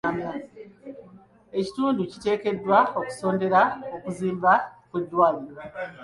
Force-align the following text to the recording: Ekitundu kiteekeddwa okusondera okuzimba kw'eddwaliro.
Ekitundu 1.59 2.01
kiteekeddwa 2.11 2.79
okusondera 2.99 3.61
okuzimba 3.95 4.51
kw'eddwaliro. 4.89 5.61